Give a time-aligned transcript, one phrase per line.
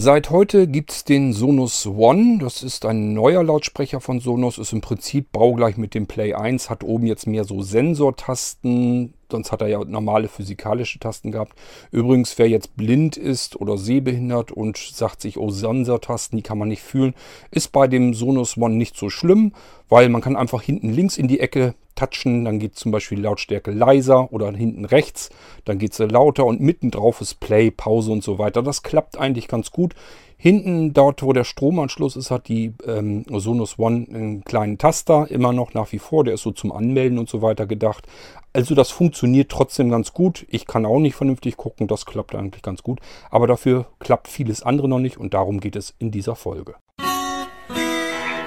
[0.00, 2.38] Seit heute gibt es den Sonos One.
[2.38, 4.56] Das ist ein neuer Lautsprecher von Sonos.
[4.56, 6.70] Ist im Prinzip baugleich mit dem Play 1.
[6.70, 9.14] Hat oben jetzt mehr so Sensortasten.
[9.28, 11.54] Sonst hat er ja normale physikalische Tasten gehabt.
[11.90, 16.68] Übrigens, wer jetzt blind ist oder sehbehindert und sagt sich, oh, Sensortasten, die kann man
[16.68, 17.14] nicht fühlen,
[17.50, 19.52] ist bei dem Sonos One nicht so schlimm,
[19.88, 23.24] weil man kann einfach hinten links in die Ecke touchen, dann geht zum Beispiel die
[23.24, 25.30] Lautstärke leiser oder hinten rechts,
[25.64, 28.62] dann geht sie lauter und mitten drauf ist Play, Pause und so weiter.
[28.62, 29.94] Das klappt eigentlich ganz gut.
[30.40, 35.52] Hinten, dort wo der Stromanschluss ist, hat die ähm, Sonos One einen kleinen Taster, immer
[35.52, 38.06] noch nach wie vor, der ist so zum Anmelden und so weiter gedacht.
[38.52, 40.46] Also das funktioniert trotzdem ganz gut.
[40.48, 43.00] Ich kann auch nicht vernünftig gucken, das klappt eigentlich ganz gut.
[43.30, 46.76] Aber dafür klappt vieles andere noch nicht und darum geht es in dieser Folge.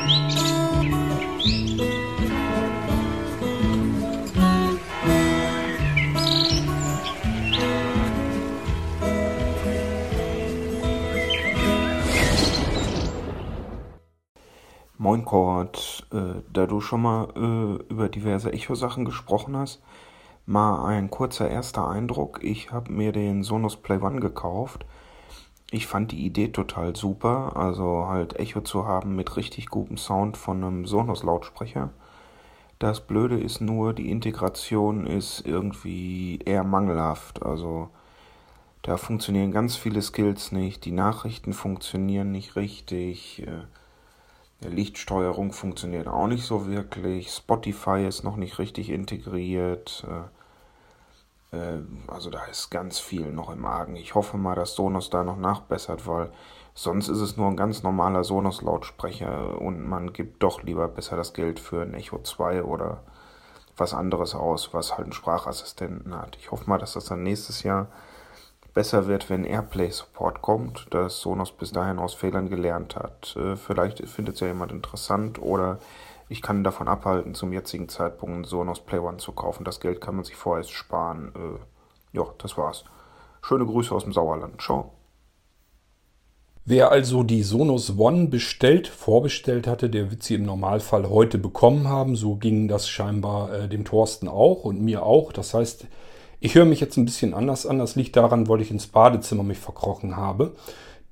[0.02, 0.61] Musik
[15.02, 19.82] Moin Kurt, äh, da du schon mal äh, über diverse Echo-Sachen gesprochen hast,
[20.46, 22.44] mal ein kurzer erster Eindruck.
[22.44, 24.86] Ich habe mir den Sonos Play One gekauft.
[25.72, 30.38] Ich fand die Idee total super, also halt Echo zu haben mit richtig gutem Sound
[30.38, 31.90] von einem Sonos-Lautsprecher.
[32.78, 37.42] Das Blöde ist nur, die Integration ist irgendwie eher mangelhaft.
[37.42, 37.90] Also
[38.84, 43.48] da funktionieren ganz viele Skills nicht, die Nachrichten funktionieren nicht richtig.
[43.48, 43.64] Äh,
[44.70, 47.30] Lichtsteuerung funktioniert auch nicht so wirklich.
[47.32, 50.06] Spotify ist noch nicht richtig integriert.
[50.08, 53.96] Äh, äh, also da ist ganz viel noch im Argen.
[53.96, 56.32] Ich hoffe mal, dass Sonos da noch nachbessert, weil
[56.74, 61.34] sonst ist es nur ein ganz normaler Sonos-Lautsprecher und man gibt doch lieber besser das
[61.34, 63.04] Geld für ein Echo 2 oder
[63.78, 66.38] was anderes aus, was halt einen Sprachassistenten hat.
[66.38, 67.88] Ich hoffe mal, dass das dann nächstes Jahr
[68.74, 73.36] besser wird, wenn Airplay Support kommt, dass Sonos bis dahin aus Fehlern gelernt hat.
[73.36, 75.80] Äh, vielleicht findet es ja jemand interessant oder
[76.30, 79.66] ich kann davon abhalten, zum jetzigen Zeitpunkt Sonos Play One zu kaufen.
[79.66, 81.34] Das Geld kann man sich vorher sparen.
[81.36, 82.86] Äh, ja, das war's.
[83.42, 84.62] Schöne Grüße aus dem Sauerland.
[84.62, 84.94] Ciao.
[86.64, 91.90] Wer also die Sonos One bestellt, vorbestellt hatte, der wird sie im Normalfall heute bekommen
[91.90, 92.16] haben.
[92.16, 95.34] So ging das scheinbar äh, dem Thorsten auch und mir auch.
[95.34, 95.88] Das heißt,
[96.42, 97.78] ich höre mich jetzt ein bisschen anders an.
[97.80, 100.54] Das liegt daran, weil ich ins Badezimmer mich verkrochen habe.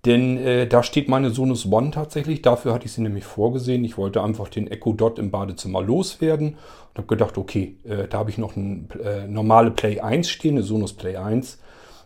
[0.06, 2.42] Denn äh, da steht meine Sonos One tatsächlich.
[2.42, 3.86] Dafür hatte ich sie nämlich vorgesehen.
[3.86, 6.50] Ich wollte einfach den Echo Dot im Badezimmer loswerden.
[6.56, 10.56] Und habe gedacht, okay, äh, da habe ich noch eine äh, normale Play 1 stehen,
[10.56, 11.60] eine Sonos Play 1.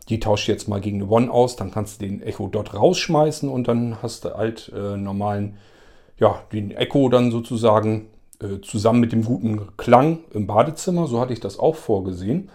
[0.09, 1.55] Die tausche ich jetzt mal gegen eine One aus.
[1.55, 5.57] Dann kannst du den Echo Dot rausschmeißen und dann hast du halt äh, normalen,
[6.19, 8.07] ja, den Echo dann sozusagen
[8.41, 11.07] äh, zusammen mit dem guten Klang im Badezimmer.
[11.07, 12.49] So hatte ich das auch vorgesehen.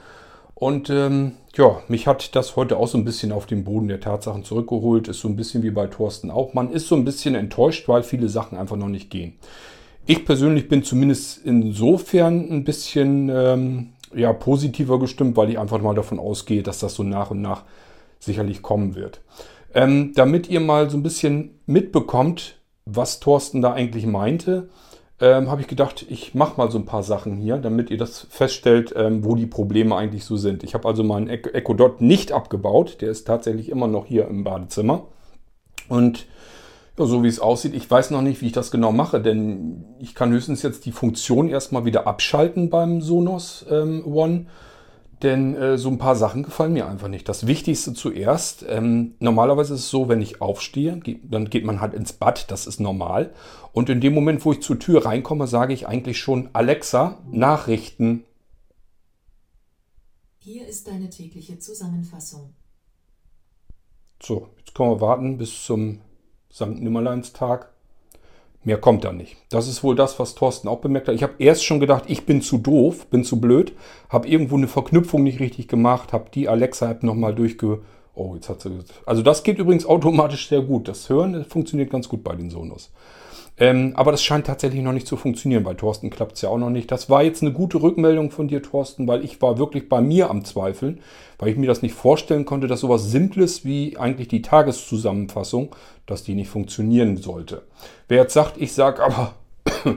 [0.59, 4.01] Und ähm, ja, mich hat das heute auch so ein bisschen auf den Boden der
[4.01, 5.07] Tatsachen zurückgeholt.
[5.07, 6.53] Ist so ein bisschen wie bei Thorsten auch.
[6.53, 9.35] Man ist so ein bisschen enttäuscht, weil viele Sachen einfach noch nicht gehen.
[10.05, 15.95] Ich persönlich bin zumindest insofern ein bisschen ähm, ja, positiver gestimmt, weil ich einfach mal
[15.95, 17.63] davon ausgehe, dass das so nach und nach
[18.19, 19.21] sicherlich kommen wird.
[19.75, 24.71] Ähm, damit ihr mal so ein bisschen mitbekommt, was Thorsten da eigentlich meinte,
[25.21, 28.27] ähm, habe ich gedacht, ich mache mal so ein paar Sachen hier, damit ihr das
[28.31, 30.63] feststellt, ähm, wo die Probleme eigentlich so sind.
[30.63, 32.99] Ich habe also meinen Echo Dot nicht abgebaut.
[33.01, 35.07] Der ist tatsächlich immer noch hier im Badezimmer.
[35.89, 36.27] Und
[36.99, 39.85] ja, so wie es aussieht, ich weiß noch nicht, wie ich das genau mache, denn
[39.99, 44.47] ich kann höchstens jetzt die Funktion erstmal wieder abschalten beim Sonos ähm, One
[45.23, 47.29] denn äh, so ein paar Sachen gefallen mir einfach nicht.
[47.29, 51.81] Das Wichtigste zuerst, ähm, normalerweise ist es so, wenn ich aufstehe, geht, dann geht man
[51.81, 53.33] halt ins Bad, das ist normal.
[53.73, 58.25] Und in dem Moment, wo ich zur Tür reinkomme, sage ich eigentlich schon, Alexa, Nachrichten.
[60.39, 62.55] Hier ist deine tägliche Zusammenfassung.
[64.23, 66.01] So, jetzt können wir warten bis zum
[66.53, 66.69] St.
[66.69, 67.73] Nimmerleinstag.
[68.65, 69.37] Mehr kommt da nicht.
[69.51, 71.15] Das ist wohl das, was Thorsten auch bemerkt hat.
[71.15, 73.73] Ich habe erst schon gedacht, ich bin zu doof, bin zu blöd,
[74.09, 77.83] habe irgendwo eine Verknüpfung nicht richtig gemacht, habe die Alexa-App nochmal durchge...
[78.15, 78.71] Oh, jetzt hat sie...
[79.07, 80.89] Also das geht übrigens automatisch sehr gut.
[80.89, 82.91] Das Hören funktioniert ganz gut bei den Sonos.
[83.61, 85.65] Ähm, aber das scheint tatsächlich noch nicht zu funktionieren.
[85.65, 86.91] Bei Thorsten klappt es ja auch noch nicht.
[86.93, 90.31] Das war jetzt eine gute Rückmeldung von dir, Thorsten, weil ich war wirklich bei mir
[90.31, 91.01] am Zweifeln,
[91.39, 95.75] weil ich mir das nicht vorstellen konnte, dass sowas Simples wie eigentlich die Tageszusammenfassung,
[96.07, 97.63] dass die nicht funktionieren sollte.
[98.07, 99.35] Wer jetzt sagt, ich sag aber,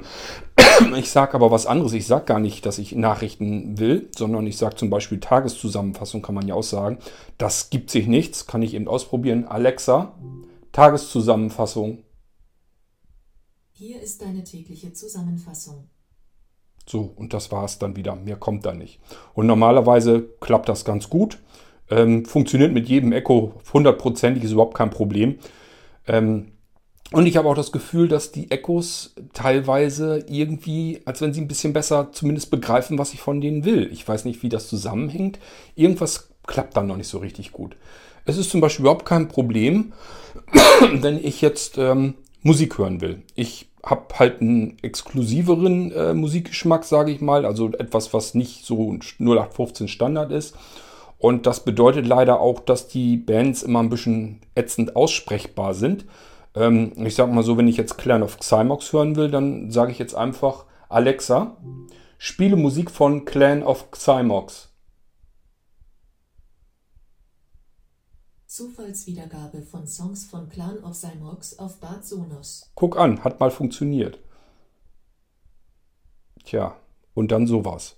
[0.97, 4.57] ich sag aber was anderes, ich sag gar nicht, dass ich Nachrichten will, sondern ich
[4.57, 6.97] sag zum Beispiel Tageszusammenfassung, kann man ja auch sagen.
[7.37, 9.45] Das gibt sich nichts, kann ich eben ausprobieren.
[9.45, 10.13] Alexa,
[10.71, 11.99] Tageszusammenfassung
[13.81, 15.89] hier ist deine tägliche Zusammenfassung.
[16.86, 18.16] So, und das war es dann wieder.
[18.16, 19.00] Mehr kommt da nicht.
[19.33, 21.39] Und normalerweise klappt das ganz gut.
[21.89, 25.39] Ähm, funktioniert mit jedem Echo hundertprozentig, ist überhaupt kein Problem.
[26.06, 26.51] Ähm,
[27.12, 31.48] und ich habe auch das Gefühl, dass die Echos teilweise irgendwie, als wenn sie ein
[31.48, 33.89] bisschen besser zumindest begreifen, was ich von denen will.
[33.92, 35.39] Ich weiß nicht, wie das zusammenhängt.
[35.74, 37.75] Irgendwas klappt dann noch nicht so richtig gut.
[38.25, 39.94] Es ist zum Beispiel überhaupt kein Problem,
[40.94, 42.13] wenn ich jetzt ähm,
[42.44, 43.24] Musik hören will.
[43.36, 47.45] Ich habe halt einen exklusiveren äh, Musikgeschmack, sage ich mal.
[47.45, 50.56] Also etwas, was nicht so 0815 Standard ist.
[51.18, 56.06] Und das bedeutet leider auch, dass die Bands immer ein bisschen ätzend aussprechbar sind.
[56.56, 59.92] Ähm, ich sag mal so, wenn ich jetzt Clan of Xymox hören will, dann sage
[59.92, 61.57] ich jetzt einfach Alexa,
[62.18, 64.70] spiele Musik von Clan of Xymox.
[68.61, 72.71] Zufallswiedergabe von Songs von Clan of Cymox auf Bad Sonos.
[72.75, 74.19] Guck an, hat mal funktioniert.
[76.43, 76.75] Tja,
[77.15, 77.95] und dann sowas.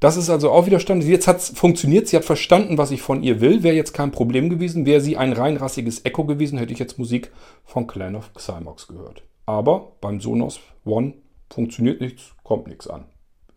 [0.00, 1.04] Das ist also auch wieder Stand.
[1.04, 2.08] Jetzt hat es funktioniert.
[2.08, 3.62] Sie hat verstanden, was ich von ihr will.
[3.62, 4.86] Wäre jetzt kein Problem gewesen.
[4.86, 7.30] Wäre sie ein rein rassiges Echo gewesen, hätte ich jetzt Musik
[7.64, 9.22] von Clan of Xymox gehört.
[9.46, 11.14] Aber beim Sonos One
[11.48, 13.04] funktioniert nichts, kommt nichts an.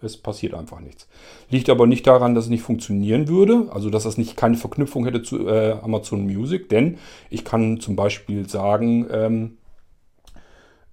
[0.01, 1.07] Es passiert einfach nichts.
[1.49, 5.03] Liegt aber nicht daran, dass es nicht funktionieren würde, also dass das nicht keine Verknüpfung
[5.03, 6.97] hätte zu äh, Amazon Music, denn
[7.29, 9.57] ich kann zum Beispiel sagen, ähm,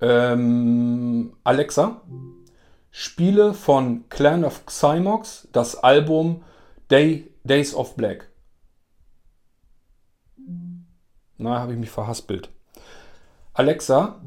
[0.01, 2.03] ähm, Alexa,
[2.91, 6.43] spiele von Clan of Xymox das Album
[6.91, 8.29] Day, Days of Black.
[11.39, 12.51] Na, habe ich mich verhaspelt.
[13.53, 14.21] Alexa,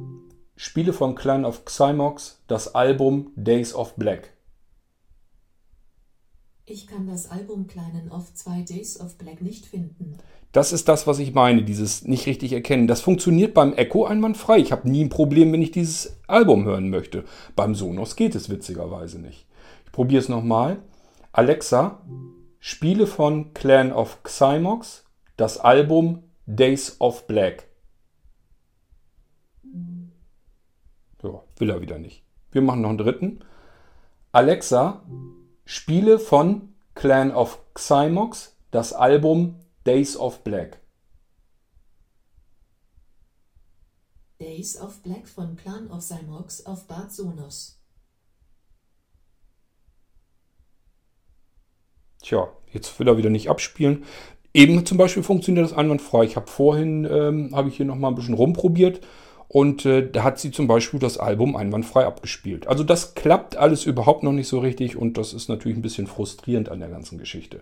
[0.55, 4.33] spiele von Clan of Xymox das Album Days of Black.
[6.71, 10.19] Ich kann das Album Kleinen of 2 Days of Black nicht finden.
[10.51, 12.87] Das ist das, was ich meine, dieses nicht richtig erkennen.
[12.87, 14.59] Das funktioniert beim Echo einwandfrei.
[14.59, 17.23] Ich habe nie ein Problem, wenn ich dieses Album hören möchte.
[17.55, 19.47] Beim Sonos geht es witzigerweise nicht.
[19.85, 20.77] Ich probiere es nochmal.
[21.31, 22.01] Alexa,
[22.59, 25.05] spiele von Clan of Xymox
[25.37, 27.67] das Album Days of Black.
[31.19, 32.23] So, will er wieder nicht.
[32.51, 33.39] Wir machen noch einen dritten.
[34.31, 35.01] Alexa,
[35.69, 40.81] spiele von Clan of Xymox das Album Days of Black.
[44.39, 47.79] Days of Black von Clan of Cymox auf Bad Sonos.
[52.23, 54.05] Tja, jetzt will er wieder nicht abspielen.
[54.55, 56.23] Eben zum Beispiel funktioniert das einwandfrei.
[56.23, 59.01] Ich habe vorhin, ähm, habe ich hier nochmal ein bisschen rumprobiert
[59.49, 62.67] und äh, da hat sie zum Beispiel das Album einwandfrei abgespielt.
[62.67, 66.05] Also das klappt alles überhaupt noch nicht so richtig und das ist natürlich ein bisschen
[66.05, 67.61] frustrierend an der ganzen Geschichte.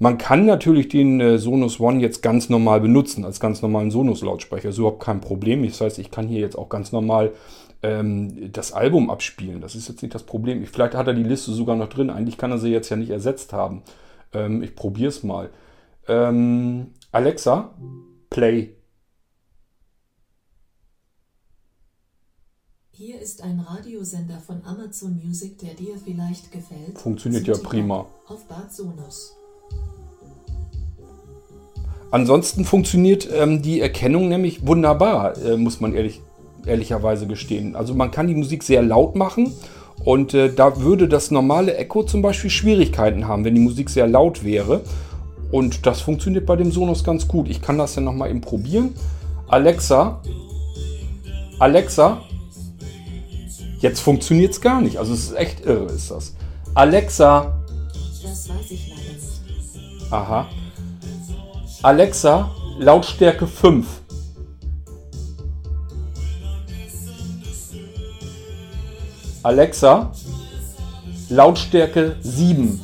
[0.00, 4.70] Man kann natürlich den äh, Sonos One jetzt ganz normal benutzen, als ganz normalen Sonos-Lautsprecher.
[4.70, 5.64] Ist überhaupt kein Problem.
[5.64, 7.32] Das heißt, ich kann hier jetzt auch ganz normal
[7.84, 9.60] ähm, das Album abspielen.
[9.60, 10.64] Das ist jetzt nicht das Problem.
[10.64, 12.10] Ich, vielleicht hat er die Liste sogar noch drin.
[12.10, 13.82] Eigentlich kann er sie jetzt ja nicht ersetzt haben.
[14.32, 15.50] Ähm, ich probiere es mal.
[16.08, 17.70] Ähm, Alexa,
[18.30, 18.70] play
[23.02, 26.98] Hier ist ein Radiosender von Amazon Music, der dir vielleicht gefällt.
[26.98, 28.04] Funktioniert ja prima.
[28.26, 29.38] Auf Bad Sonos.
[32.10, 36.20] Ansonsten funktioniert ähm, die Erkennung nämlich wunderbar, äh, muss man ehrlich,
[36.66, 37.74] ehrlicherweise gestehen.
[37.74, 39.50] Also man kann die Musik sehr laut machen
[40.04, 44.08] und äh, da würde das normale Echo zum Beispiel Schwierigkeiten haben, wenn die Musik sehr
[44.08, 44.82] laut wäre.
[45.50, 47.48] Und das funktioniert bei dem Sonos ganz gut.
[47.48, 48.92] Ich kann das ja nochmal eben probieren.
[49.48, 50.20] Alexa,
[51.58, 52.24] Alexa,
[53.80, 54.98] Jetzt funktioniert es gar nicht.
[54.98, 56.34] Also es ist echt irre, ist das.
[56.74, 57.58] Alexa.
[58.22, 60.14] Das weiß ich leider.
[60.14, 60.48] Aha.
[61.82, 63.86] Alexa, Lautstärke 5.
[69.42, 70.12] Alexa,
[71.30, 72.78] Lautstärke 7.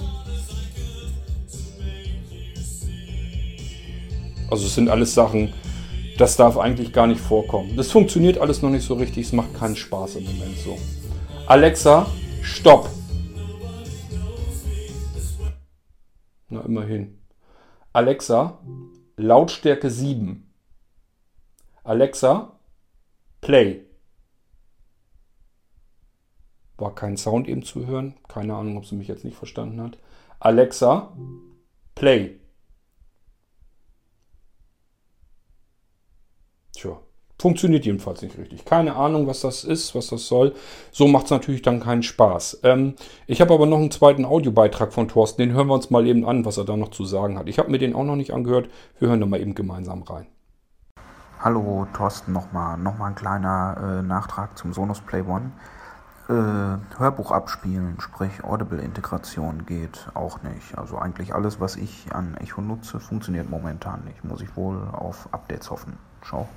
[4.51, 5.53] Also es sind alles Sachen,
[6.19, 7.77] das darf eigentlich gar nicht vorkommen.
[7.77, 9.27] Das funktioniert alles noch nicht so richtig.
[9.27, 10.79] Es macht keinen Spaß im Moment so.
[11.47, 12.07] Alexa,
[12.43, 12.89] stopp.
[16.49, 17.19] Na, immerhin.
[17.93, 18.59] Alexa,
[19.17, 20.53] Lautstärke 7.
[21.85, 22.59] Alexa,
[23.41, 23.85] Play.
[26.79, 28.15] War kein Sound eben zu hören.
[28.29, 29.99] Keine Ahnung, ob sie mich jetzt nicht verstanden hat.
[30.41, 31.17] Alexa,
[31.95, 32.39] Play.
[36.77, 36.99] Tja,
[37.39, 38.67] funktioniert jedenfalls nicht richtig.
[38.67, 40.55] Keine Ahnung, was das ist, was das soll.
[40.93, 42.61] So macht es natürlich dann keinen Spaß.
[42.65, 42.95] Ähm,
[43.27, 45.41] ich habe aber noch einen zweiten Audiobeitrag von Thorsten.
[45.41, 47.49] Den hören wir uns mal eben an, was er da noch zu sagen hat.
[47.49, 48.69] Ich habe mir den auch noch nicht angehört.
[48.99, 50.27] Wir hören da mal eben gemeinsam rein.
[51.41, 52.77] Hallo Thorsten nochmal.
[52.77, 55.53] Nochmal ein kleiner äh, Nachtrag zum Sonos Play One.
[56.29, 60.77] Äh, Hörbuch abspielen, sprich Audible-Integration geht auch nicht.
[60.77, 64.25] Also eigentlich alles, was ich an Echo nutze, funktioniert momentan nicht.
[64.25, 65.99] Muss ich wohl auf Updates hoffen.
[66.23, 66.49] Ciao.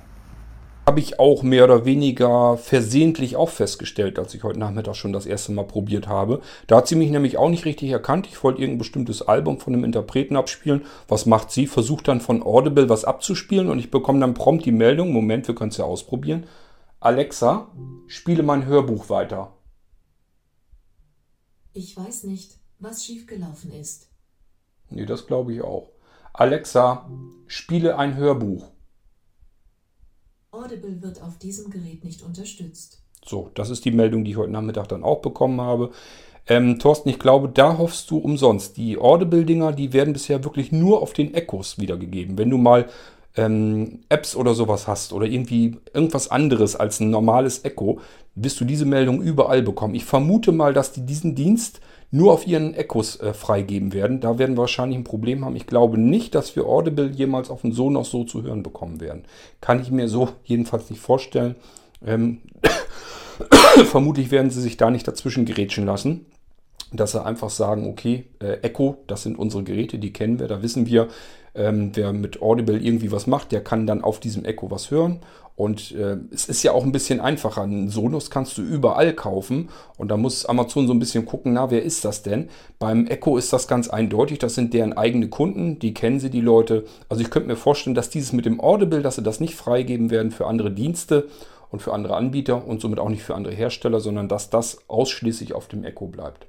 [0.90, 5.24] Habe ich auch mehr oder weniger versehentlich auch festgestellt, als ich heute Nachmittag schon das
[5.24, 6.40] erste Mal probiert habe.
[6.66, 8.26] Da hat sie mich nämlich auch nicht richtig erkannt.
[8.26, 10.84] Ich wollte irgendein bestimmtes Album von einem Interpreten abspielen.
[11.06, 11.68] Was macht sie?
[11.68, 15.54] Versucht dann von Audible was abzuspielen und ich bekomme dann prompt die Meldung, Moment, wir
[15.54, 16.48] können es ja ausprobieren.
[16.98, 17.68] Alexa,
[18.08, 19.52] spiele mein Hörbuch weiter.
[21.72, 24.08] Ich weiß nicht, was schiefgelaufen ist.
[24.88, 25.92] Nee, das glaube ich auch.
[26.32, 27.08] Alexa,
[27.46, 28.72] spiele ein Hörbuch.
[30.52, 33.02] Audible wird auf diesem Gerät nicht unterstützt.
[33.24, 35.90] So, das ist die Meldung, die ich heute Nachmittag dann auch bekommen habe.
[36.48, 38.76] Ähm, Thorsten, ich glaube, da hoffst du umsonst.
[38.76, 42.36] Die Audible-Dinger, die werden bisher wirklich nur auf den Echos wiedergegeben.
[42.36, 42.88] Wenn du mal
[43.36, 48.00] ähm, Apps oder sowas hast oder irgendwie irgendwas anderes als ein normales Echo,
[48.34, 49.94] wirst du diese Meldung überall bekommen.
[49.94, 54.20] Ich vermute mal, dass die diesen Dienst nur auf ihren Echos äh, freigeben werden.
[54.20, 55.54] Da werden wir wahrscheinlich ein Problem haben.
[55.54, 59.24] Ich glaube nicht, dass wir Audible jemals auf dem Sonos so zu hören bekommen werden.
[59.60, 61.54] Kann ich mir so jedenfalls nicht vorstellen.
[62.04, 62.38] Ähm,
[63.84, 66.26] vermutlich werden sie sich da nicht dazwischen gerätschen lassen
[66.92, 70.62] dass sie einfach sagen, okay, äh, Echo, das sind unsere Geräte, die kennen wir, da
[70.62, 71.08] wissen wir,
[71.54, 75.20] ähm, wer mit Audible irgendwie was macht, der kann dann auf diesem Echo was hören.
[75.60, 77.60] Und äh, es ist ja auch ein bisschen einfacher.
[77.60, 79.68] Einen Sonos kannst du überall kaufen.
[79.98, 82.48] Und da muss Amazon so ein bisschen gucken, na, wer ist das denn?
[82.78, 84.38] Beim Echo ist das ganz eindeutig.
[84.38, 85.78] Das sind deren eigene Kunden.
[85.78, 86.86] Die kennen sie, die Leute.
[87.10, 90.10] Also ich könnte mir vorstellen, dass dieses mit dem Audible, dass sie das nicht freigeben
[90.10, 91.28] werden für andere Dienste
[91.70, 95.52] und für andere Anbieter und somit auch nicht für andere Hersteller, sondern dass das ausschließlich
[95.52, 96.46] auf dem Echo bleibt.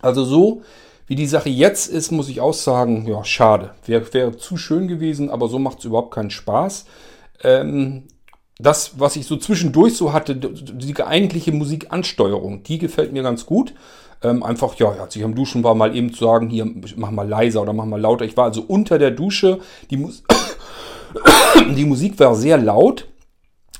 [0.00, 0.62] Also so
[1.06, 3.70] wie die Sache jetzt ist, muss ich auch sagen, ja, schade.
[3.84, 6.86] Wäre wär zu schön gewesen, aber so macht es überhaupt keinen Spaß.
[7.42, 8.04] Ähm,
[8.58, 13.74] das, was ich so zwischendurch so hatte, die eigentliche Musikansteuerung, die gefällt mir ganz gut.
[14.22, 17.28] Ähm, einfach, ja, als ich am Duschen war, mal eben zu sagen, hier, mach mal
[17.28, 18.24] leiser oder mach mal lauter.
[18.24, 19.60] Ich war also unter der Dusche.
[19.90, 20.24] Die, Mus
[21.76, 23.06] die Musik war sehr laut.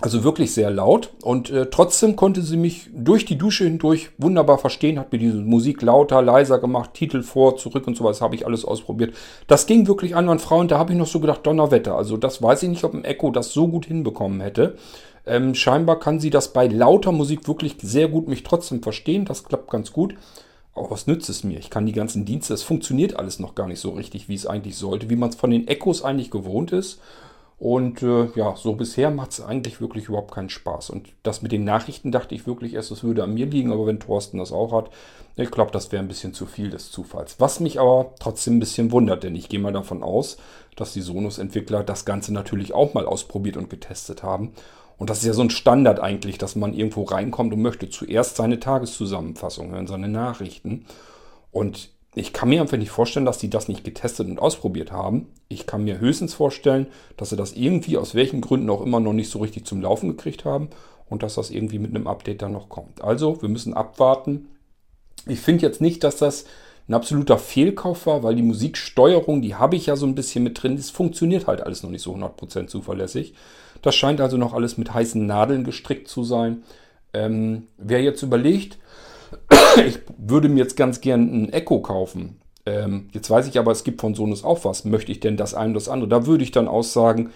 [0.03, 4.59] Also wirklich sehr laut und äh, trotzdem konnte sie mich durch die Dusche hindurch wunderbar
[4.59, 8.45] verstehen, hat mir diese Musik lauter, leiser gemacht, Titel vor, zurück und sowas, habe ich
[8.45, 9.15] alles ausprobiert.
[9.47, 11.97] Das ging wirklich einwandfrei und da habe ich noch so gedacht, Donnerwetter.
[11.97, 14.77] Also das weiß ich nicht, ob ein Echo das so gut hinbekommen hätte.
[15.25, 19.45] Ähm, scheinbar kann sie das bei lauter Musik wirklich sehr gut mich trotzdem verstehen, das
[19.45, 20.15] klappt ganz gut.
[20.75, 21.59] Aber was nützt es mir?
[21.59, 24.47] Ich kann die ganzen Dienste, es funktioniert alles noch gar nicht so richtig, wie es
[24.47, 27.01] eigentlich sollte, wie man es von den Echos eigentlich gewohnt ist.
[27.59, 30.91] Und äh, ja, so bisher macht es eigentlich wirklich überhaupt keinen Spaß.
[30.91, 33.87] Und das mit den Nachrichten dachte ich wirklich erst, es würde an mir liegen, aber
[33.87, 34.91] wenn Thorsten das auch hat,
[35.37, 37.41] ich glaube, das wäre ein bisschen zu viel des Zufalls.
[37.41, 40.37] Was mich aber trotzdem ein bisschen wundert, denn ich gehe mal davon aus,
[40.77, 44.53] dass die Sonos-Entwickler das Ganze natürlich auch mal ausprobiert und getestet haben.
[44.99, 48.37] Und das ist ja so ein Standard eigentlich, dass man irgendwo reinkommt und möchte zuerst
[48.37, 50.87] seine Tageszusammenfassung hören, seine Nachrichten.
[51.53, 55.27] Und ich kann mir einfach nicht vorstellen, dass die das nicht getestet und ausprobiert haben.
[55.49, 56.87] Ich kann mir höchstens vorstellen,
[57.19, 60.09] dass sie das irgendwie aus welchen Gründen auch immer noch nicht so richtig zum Laufen
[60.09, 60.71] gekriegt haben
[61.11, 63.05] und dass das irgendwie mit einem Update dann noch kommt.
[63.05, 64.49] Also, wir müssen abwarten.
[65.27, 66.47] Ich finde jetzt nicht, dass das
[66.89, 70.63] ein absoluter Fehlkauf war, weil die Musiksteuerung, die habe ich ja so ein bisschen mit
[70.63, 70.77] drin.
[70.77, 73.35] Das funktioniert halt alles noch nicht so 100% zuverlässig.
[73.83, 76.63] Das scheint also noch alles mit heißen Nadeln gestrickt zu sein.
[77.13, 78.79] Ähm, wer jetzt überlegt,
[79.87, 82.41] ich würde mir jetzt ganz gern ein Echo kaufen.
[82.65, 84.85] Ähm, jetzt weiß ich aber, es gibt von Sonos auch was.
[84.85, 86.09] Möchte ich denn das eine oder das andere?
[86.09, 87.31] Da würde ich dann aussagen,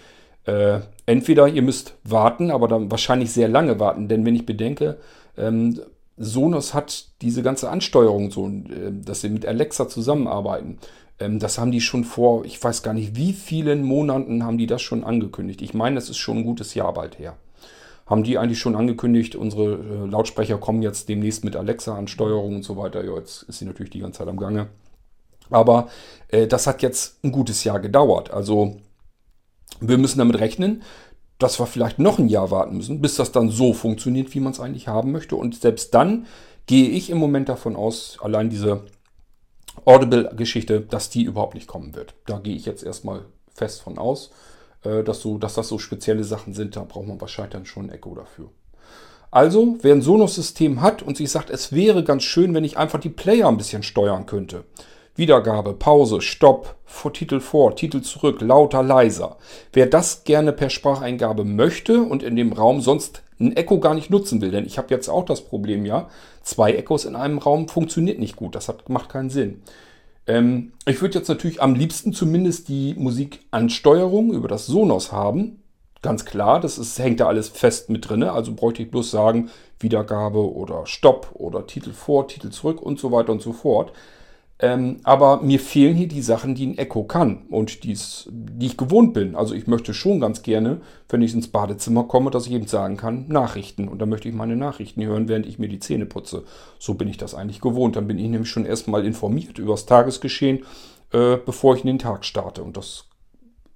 [0.45, 4.07] äh, entweder ihr müsst warten, aber dann wahrscheinlich sehr lange warten.
[4.07, 4.97] Denn wenn ich bedenke,
[5.37, 5.79] ähm,
[6.17, 10.79] Sonos hat diese ganze Ansteuerung so, äh, dass sie mit Alexa zusammenarbeiten.
[11.19, 14.67] Ähm, das haben die schon vor, ich weiß gar nicht, wie vielen Monaten haben die
[14.67, 15.61] das schon angekündigt.
[15.61, 17.37] Ich meine, das ist schon ein gutes Jahr bald her
[18.11, 22.75] haben die eigentlich schon angekündigt, unsere äh, Lautsprecher kommen jetzt demnächst mit Alexa-Ansteuerung und so
[22.75, 23.03] weiter.
[23.05, 24.67] Ja, jetzt ist sie natürlich die ganze Zeit am Gange.
[25.49, 25.87] Aber
[26.27, 28.29] äh, das hat jetzt ein gutes Jahr gedauert.
[28.31, 28.75] Also
[29.79, 30.83] wir müssen damit rechnen,
[31.39, 34.51] dass wir vielleicht noch ein Jahr warten müssen, bis das dann so funktioniert, wie man
[34.51, 35.37] es eigentlich haben möchte.
[35.37, 36.27] Und selbst dann
[36.67, 38.87] gehe ich im Moment davon aus, allein diese
[39.85, 42.13] Audible-Geschichte, dass die überhaupt nicht kommen wird.
[42.25, 44.31] Da gehe ich jetzt erstmal fest von aus
[44.81, 47.91] dass, so, dass das so spezielle Sachen sind, da braucht man wahrscheinlich dann schon ein
[47.91, 48.49] Echo dafür.
[49.29, 52.99] Also, wer ein Sonos-System hat und sich sagt, es wäre ganz schön, wenn ich einfach
[52.99, 54.65] die Player ein bisschen steuern könnte.
[55.15, 59.37] Wiedergabe, Pause, Stopp, vor, Titel vor, Titel zurück, lauter, leiser.
[59.71, 64.09] Wer das gerne per Spracheingabe möchte und in dem Raum sonst ein Echo gar nicht
[64.09, 66.09] nutzen will, denn ich habe jetzt auch das Problem, ja,
[66.43, 69.61] zwei Echos in einem Raum funktioniert nicht gut, das hat, macht keinen Sinn.
[70.27, 75.63] Ähm, ich würde jetzt natürlich am liebsten zumindest die Musikansteuerung über das Sonos haben.
[76.01, 78.23] Ganz klar, das ist, hängt da alles fest mit drin.
[78.23, 79.49] Also bräuchte ich bloß sagen,
[79.79, 83.93] Wiedergabe oder Stopp oder Titel vor, Titel zurück und so weiter und so fort.
[84.63, 88.77] Ähm, aber mir fehlen hier die Sachen, die ein Echo kann und die's, die ich
[88.77, 89.35] gewohnt bin.
[89.35, 92.95] Also ich möchte schon ganz gerne, wenn ich ins Badezimmer komme, dass ich eben sagen
[92.95, 93.87] kann, Nachrichten.
[93.87, 96.43] Und dann möchte ich meine Nachrichten hören, während ich mir die Zähne putze.
[96.77, 97.95] So bin ich das eigentlich gewohnt.
[97.95, 100.59] Dann bin ich nämlich schon erstmal informiert über das Tagesgeschehen,
[101.11, 102.61] äh, bevor ich in den Tag starte.
[102.61, 103.05] Und das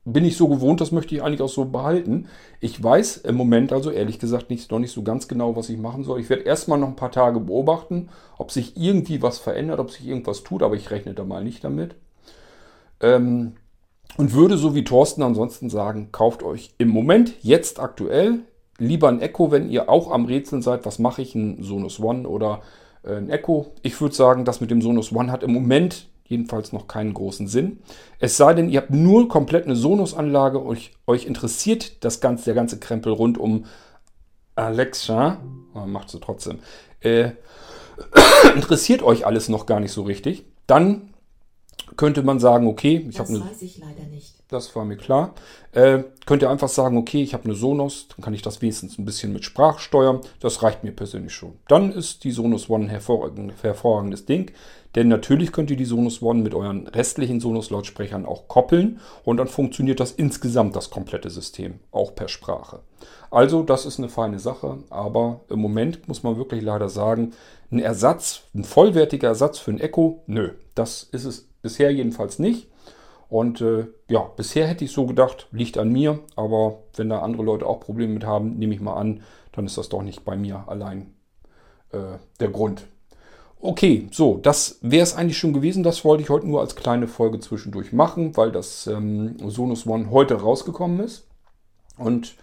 [0.06, 2.28] bin ich so gewohnt, das möchte ich eigentlich auch so behalten.
[2.60, 5.80] Ich weiß im Moment also ehrlich gesagt nicht, noch nicht so ganz genau, was ich
[5.80, 6.20] machen soll.
[6.20, 10.08] Ich werde erstmal noch ein paar Tage beobachten, ob sich irgendwie was verändert, ob sich
[10.08, 11.96] irgendwas tut, aber ich rechne da mal nicht damit.
[13.02, 13.54] Ähm,
[14.18, 18.42] und würde so wie Thorsten ansonsten sagen, kauft euch im Moment, jetzt aktuell,
[18.78, 22.28] lieber ein Echo, wenn ihr auch am Rätseln seid, was mache ich, ein Sonos One
[22.28, 22.62] oder
[23.04, 23.74] äh, ein Echo.
[23.82, 27.48] Ich würde sagen, das mit dem Sonos One hat im Moment jedenfalls noch keinen großen
[27.48, 27.80] Sinn.
[28.20, 32.46] Es sei denn, ihr habt nur komplett eine Sonos-Anlage und euch, euch interessiert das ganze,
[32.46, 33.66] der ganze Krempel rund um
[34.56, 35.38] Alexa,
[35.74, 36.60] oh, macht sie trotzdem,
[37.02, 37.32] äh,
[38.56, 41.14] interessiert euch alles noch gar nicht so richtig, dann
[41.98, 43.42] könnte man sagen, okay, ich habe eine.
[43.42, 44.36] weiß ich leider nicht.
[44.50, 45.34] Das war mir klar.
[45.72, 48.98] Äh, könnt ihr einfach sagen, okay, ich habe eine Sonos, dann kann ich das wenigstens
[48.98, 50.22] ein bisschen mit Sprach steuern.
[50.40, 51.54] Das reicht mir persönlich schon.
[51.68, 54.52] Dann ist die Sonos One ein hervorragend, hervorragendes Ding.
[54.96, 59.48] Denn natürlich könnt ihr die Sonos One mit euren restlichen Sonos-Lautsprechern auch koppeln und dann
[59.48, 62.80] funktioniert das insgesamt das komplette System, auch per Sprache.
[63.30, 67.34] Also das ist eine feine Sache, aber im Moment muss man wirklich leider sagen,
[67.72, 72.70] ein Ersatz, ein vollwertiger Ersatz für ein Echo, nö, das ist es bisher jedenfalls nicht.
[73.28, 77.42] Und äh, ja, bisher hätte ich so gedacht, liegt an mir, aber wenn da andere
[77.42, 80.38] Leute auch Probleme mit haben, nehme ich mal an, dann ist das doch nicht bei
[80.38, 81.16] mir allein
[81.92, 82.86] äh, der Grund.
[83.60, 85.82] Okay, so, das wäre es eigentlich schon gewesen.
[85.82, 90.12] Das wollte ich heute nur als kleine Folge zwischendurch machen, weil das ähm, Sonus One
[90.12, 91.26] heute rausgekommen ist.
[91.98, 92.36] Und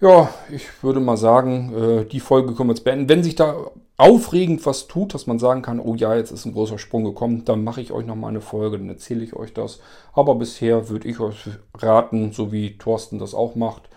[0.00, 3.10] ja, ich würde mal sagen, äh, die Folge können wir jetzt beenden.
[3.10, 6.52] Wenn sich da aufregend was tut, dass man sagen kann, oh ja, jetzt ist ein
[6.52, 9.80] großer Sprung gekommen, dann mache ich euch nochmal eine Folge, dann erzähle ich euch das.
[10.12, 13.88] Aber bisher würde ich euch raten, so wie Thorsten das auch macht,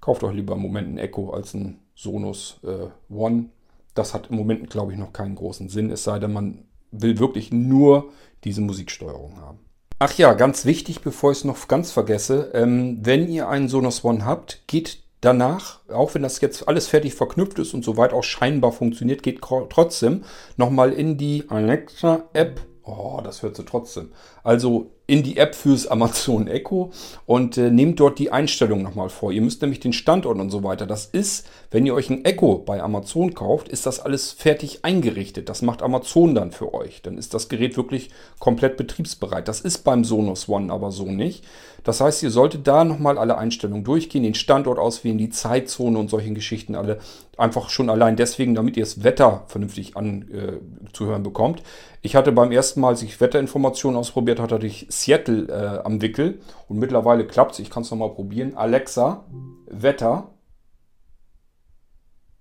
[0.00, 3.46] kauft euch lieber im Moment ein Echo als ein Sonus äh, One.
[3.94, 7.18] Das hat im Moment, glaube ich, noch keinen großen Sinn, es sei denn, man will
[7.18, 8.10] wirklich nur
[8.44, 9.58] diese Musiksteuerung haben.
[9.98, 14.04] Ach ja, ganz wichtig, bevor ich es noch ganz vergesse, ähm, wenn ihr einen Sonos
[14.04, 18.22] One habt, geht danach, auch wenn das jetzt alles fertig verknüpft ist und soweit auch
[18.22, 20.24] scheinbar funktioniert, geht trotzdem
[20.56, 22.60] nochmal in die Alexa-App.
[22.84, 24.12] Oh, das hört sie trotzdem.
[24.44, 26.90] Also in die App fürs Amazon Echo
[27.26, 29.30] und äh, nehmt dort die Einstellungen nochmal vor.
[29.30, 30.86] Ihr müsst nämlich den Standort und so weiter.
[30.86, 35.48] Das ist, wenn ihr euch ein Echo bei Amazon kauft, ist das alles fertig eingerichtet.
[35.48, 37.02] Das macht Amazon dann für euch.
[37.02, 39.46] Dann ist das Gerät wirklich komplett betriebsbereit.
[39.46, 41.44] Das ist beim Sonos One aber so nicht.
[41.86, 46.10] Das heißt, ihr solltet da nochmal alle Einstellungen durchgehen, den Standort auswählen, die Zeitzone und
[46.10, 46.98] solchen Geschichten alle.
[47.36, 51.62] Einfach schon allein deswegen, damit ihr das Wetter vernünftig anzuhören äh, bekommt.
[52.02, 56.00] Ich hatte beim ersten Mal, als ich Wetterinformationen ausprobiert hatte, hatte ich Seattle äh, am
[56.00, 57.58] Wickel und mittlerweile klappt es.
[57.58, 58.56] Ich kann es nochmal probieren.
[58.56, 59.26] Alexa,
[59.66, 60.32] Wetter.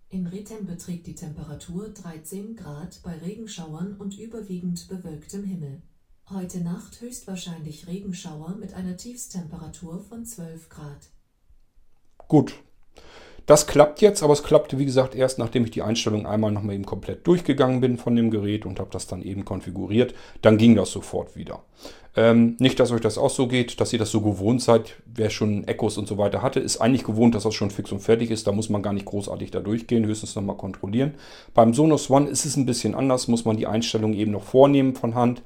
[0.10, 5.82] In Rethem beträgt die Temperatur 13 Grad bei Regenschauern und überwiegend bewölktem Himmel.
[6.30, 11.10] Heute Nacht höchstwahrscheinlich Regenschauer mit einer Tiefstemperatur von 12 Grad.
[12.28, 12.56] Gut.
[13.46, 16.76] Das klappt jetzt, aber es klappte wie gesagt erst nachdem ich die Einstellung einmal nochmal
[16.76, 20.16] eben komplett durchgegangen bin von dem Gerät und habe das dann eben konfiguriert.
[20.42, 21.62] Dann ging das sofort wieder.
[22.18, 24.96] Ähm, nicht, dass euch das auch so geht, dass ihr das so gewohnt seid.
[25.06, 28.00] Wer schon Echos und so weiter hatte, ist eigentlich gewohnt, dass das schon fix und
[28.00, 28.48] fertig ist.
[28.48, 31.16] Da muss man gar nicht großartig da durchgehen, höchstens nochmal kontrollieren.
[31.54, 34.96] Beim Sonos One ist es ein bisschen anders, muss man die Einstellung eben noch vornehmen
[34.96, 35.42] von Hand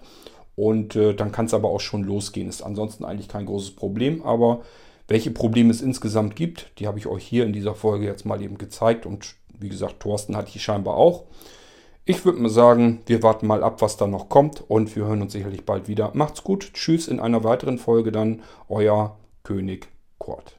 [0.55, 2.47] und äh, dann kann es aber auch schon losgehen.
[2.47, 4.21] Ist ansonsten eigentlich kein großes Problem.
[4.23, 4.62] Aber
[5.10, 8.41] welche Probleme es insgesamt gibt, die habe ich euch hier in dieser Folge jetzt mal
[8.41, 9.06] eben gezeigt.
[9.06, 11.26] Und wie gesagt, Thorsten hat die scheinbar auch.
[12.06, 14.63] Ich würde mal sagen, wir warten mal ab, was da noch kommt.
[14.67, 16.12] Und wir hören uns sicherlich bald wieder.
[16.13, 16.74] Macht's gut.
[16.74, 18.43] Tschüss in einer weiteren Folge dann.
[18.67, 19.88] Euer König
[20.19, 20.59] Kurt.